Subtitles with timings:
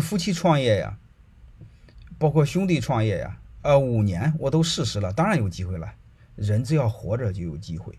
[0.00, 0.98] 夫妻创业呀，
[2.18, 5.92] 包括兄弟创业呀，呃，五年我都试试了，当然有机会了。
[6.34, 7.98] 人只要活着就有机会，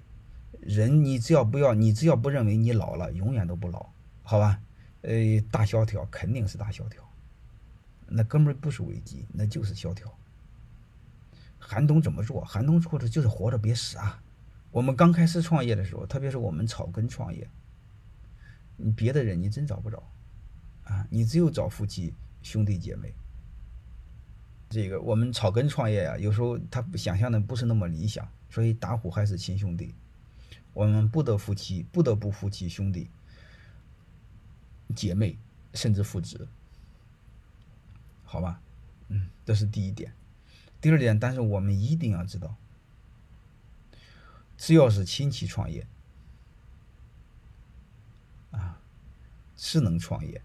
[0.62, 3.90] 人你只要不要，你只要不认为你老了，永远都不老，
[4.24, 4.60] 好吧？
[5.02, 7.02] 呃，大萧条肯定是大萧条，
[8.08, 10.12] 那根本不是危机，那就是萧条。
[11.58, 12.46] 寒冬怎么做？
[12.46, 14.22] 寒冬或者就是活着别死啊！
[14.72, 17.50] 我们刚开始创业的时候，特别是我们草根创业，
[18.76, 20.04] 你别的人你真找不着
[20.88, 23.14] 啊，你只有找夫妻兄弟姐妹。
[24.70, 29.94] 这个我们草根创业啊，有时候他想象的不是那么理想，所以打虎还是亲兄弟，
[30.74, 33.10] 我们不得夫妻，不得不夫妻兄弟
[34.96, 35.38] 姐妹，
[35.74, 36.48] 甚至父子，
[38.24, 38.62] 好吧？
[39.10, 40.14] 嗯，这是第一点。
[40.82, 42.56] 第二点，但是我们一定要知道，
[44.58, 45.88] 只要是亲戚创业，
[48.52, 48.80] 啊，
[49.56, 50.42] 是能创业。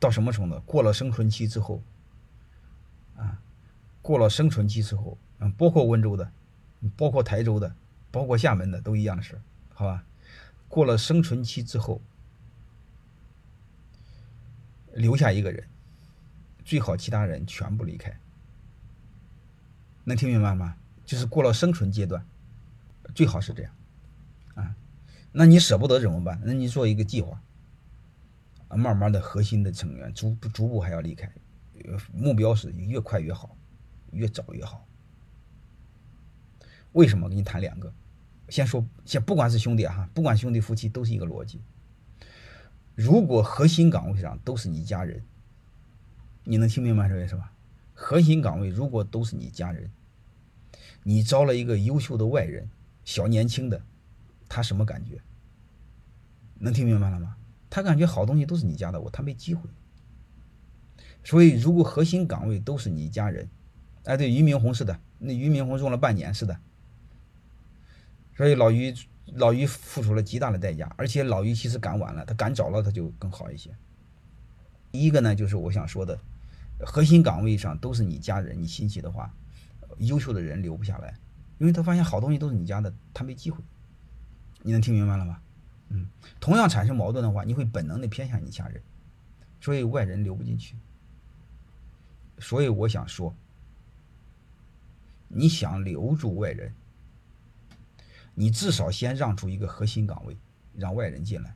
[0.00, 0.60] 到什么程度？
[0.60, 1.82] 过了生存期之后，
[3.16, 3.40] 啊，
[4.00, 6.30] 过了生存期之后，嗯，包括温州的，
[6.96, 7.74] 包括台州的，
[8.10, 9.40] 包括厦门的，都一样的事
[9.74, 10.04] 好吧？
[10.68, 12.00] 过了生存期之后，
[14.94, 15.66] 留下一个人，
[16.64, 18.16] 最好其他人全部离开。
[20.04, 20.76] 能听明白吗？
[21.04, 22.24] 就是过了生存阶段，
[23.14, 23.72] 最好是这样，
[24.54, 24.76] 啊，
[25.32, 26.40] 那你舍不得怎么办？
[26.44, 27.42] 那你做一个计划。
[28.68, 31.30] 啊，慢慢的，核心的成员逐步逐步还要离开，
[32.12, 33.56] 目标是越快越好，
[34.12, 34.86] 越早越好。
[36.92, 37.28] 为什么？
[37.28, 37.92] 给你谈两个，
[38.48, 41.60] 先说，先不管是兄弟哈，不管兄弟夫妻都是一个逻辑。
[42.94, 45.22] 如果核心岗位上都是你家人，
[46.44, 47.52] 你能听明白这个是吧？
[47.94, 49.90] 核心岗位如果都是你家人，
[51.02, 52.68] 你招了一个优秀的外人，
[53.04, 53.80] 小年轻的，
[54.48, 55.20] 他什么感觉？
[56.54, 57.36] 能听明白了吗？
[57.70, 59.68] 他感觉好东西都是你家的，我他没机会。
[61.24, 63.48] 所以，如果核心岗位都是你家人，
[64.04, 66.58] 哎，对，俞明洪是的，那俞明洪用了半年，是的。
[68.34, 68.94] 所以老俞
[69.34, 73.70] 老俞付出了极大的代价，而且老俞其实赶晚了，他赶早了他就更好一些。
[74.90, 76.18] 一个呢，就是我想说的，
[76.86, 79.34] 核心岗位上都是你家人、你亲戚的话，
[79.98, 81.14] 优秀的人留不下来，
[81.58, 83.62] 因为他发现好东西都是你家的，他没机会。
[84.62, 85.42] 你能听明白了吗？
[85.90, 86.06] 嗯，
[86.38, 88.82] 同样产生矛盾的话，你会本能的偏向你家人，
[89.60, 90.76] 所以外人留不进去。
[92.38, 93.34] 所以我想说，
[95.28, 96.72] 你想留住外人，
[98.34, 100.36] 你至少先让出一个核心岗位，
[100.74, 101.54] 让外人进来，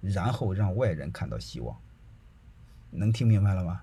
[0.00, 1.76] 然后让外人看到希望。
[2.90, 3.82] 能听明白了吗？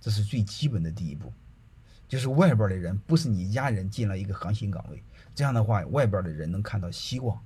[0.00, 1.32] 这是最基本的第一步，
[2.06, 5.02] 就是外边的人不是你家人进了一个核心岗位，
[5.34, 7.42] 这样的话，外边的人能看到希望。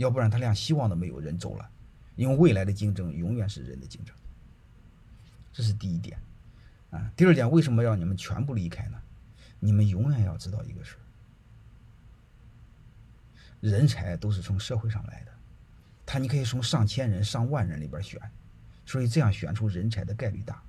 [0.00, 1.70] 要不然他连希望都没有，人走了，
[2.16, 4.16] 因为未来的竞争永远是人的竞争，
[5.52, 6.18] 这是第一点，
[6.88, 8.98] 啊，第二点，为什么要你们全部离开呢？
[9.58, 11.04] 你们永远要知道一个事儿，
[13.60, 15.32] 人才都是从社会上来的，
[16.06, 18.18] 他你可以从上千人、上万人里边选，
[18.86, 20.62] 所以这样选出人才的概率大。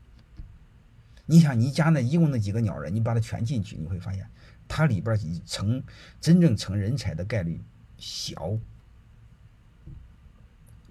[1.25, 4.30] 你想你家那一共那几个鸟人，你把它全进去，你会发现，
[4.68, 5.81] 它里边成
[6.20, 7.62] 真正成人才的概率
[7.97, 8.59] 小。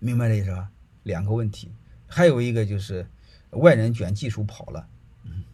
[0.00, 0.70] 明白这意思吧？
[1.04, 1.70] 两个问题，
[2.06, 3.06] 还有一个就是
[3.50, 4.88] 外人卷技术跑了。
[5.24, 5.44] 嗯，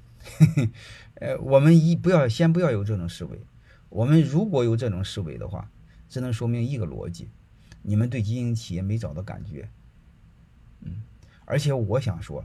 [1.21, 3.41] 呃，我们一不要先不要有这种思维。
[3.89, 5.71] 我们如果有这种思维的话，
[6.09, 7.29] 只能说明一个逻辑：
[7.83, 9.69] 你们对经营企业没找到感觉。
[10.81, 11.03] 嗯，
[11.45, 12.45] 而且我想说，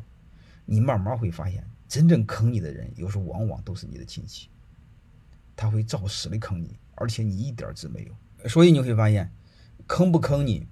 [0.66, 4.50] 你慢慢会发现，真正坑你的人，有时候往往都是你的亲戚，
[5.56, 8.50] 他会照实的坑你，而且你一点儿没有。
[8.50, 9.31] 所以你会发现，
[9.85, 10.68] 坑不坑你？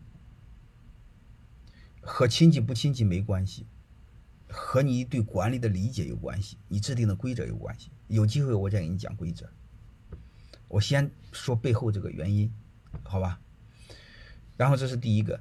[2.09, 3.67] 和亲戚不亲戚没关系，
[4.49, 7.91] 和你对管理的理解有关系，你制定的规则有关系。
[8.07, 9.47] 有机会我再给你讲规则。
[10.67, 12.51] 我先说背后这个原因，
[13.03, 13.39] 好吧？
[14.57, 15.39] 然后这是第一个，